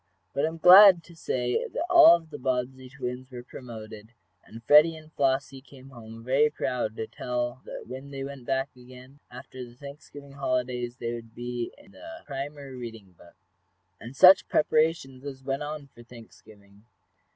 But 0.33 0.45
I 0.45 0.47
am 0.47 0.57
glad 0.57 1.03
to 1.03 1.15
say 1.15 1.67
that 1.67 1.85
all 1.87 2.15
of 2.15 2.31
the 2.31 2.39
Bobbsey 2.39 2.89
twins 2.89 3.29
were 3.29 3.43
promoted, 3.43 4.13
and 4.43 4.63
Freddie 4.63 4.95
and 4.95 5.13
Flossie 5.13 5.61
came 5.61 5.89
home 5.91 6.23
very 6.23 6.49
proud 6.49 6.95
to 6.95 7.05
tell 7.05 7.61
that 7.65 7.85
when 7.85 8.09
they 8.09 8.23
went 8.23 8.47
back 8.47 8.75
again, 8.75 9.19
after 9.29 9.63
the 9.63 9.75
Thanksgiving 9.75 10.31
holidays, 10.33 10.97
they 10.97 11.13
would 11.13 11.35
be 11.35 11.71
in 11.77 11.91
the 11.91 12.23
primer 12.25 12.75
reading 12.75 13.11
book. 13.11 13.35
And 13.99 14.15
such 14.15 14.47
preparations 14.49 15.23
as 15.23 15.43
went 15.43 15.61
on 15.61 15.85
for 15.93 16.01
Thanksgiving! 16.01 16.83